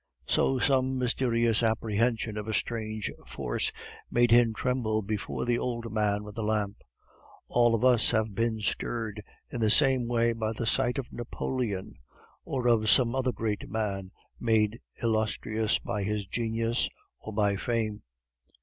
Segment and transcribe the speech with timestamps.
[0.25, 3.71] So some mysterious apprehension of a strange force
[4.09, 6.77] made him tremble before the old man with the lamp.
[7.49, 11.93] All of us have been stirred in the same way by the sight of Napoleon,
[12.43, 14.09] or of some other great man,
[14.39, 16.89] made illustrious by his genius
[17.19, 18.01] or by fame.